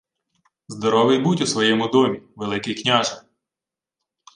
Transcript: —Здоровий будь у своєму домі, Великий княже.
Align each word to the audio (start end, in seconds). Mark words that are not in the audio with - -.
—Здоровий 0.67 1.19
будь 1.19 1.41
у 1.41 1.45
своєму 1.47 1.87
домі, 1.87 2.21
Великий 2.35 2.73
княже. 2.75 3.21